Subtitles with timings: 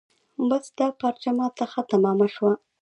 [0.49, 2.51] بس دا پارچه ما ته ښه تمامه شوه.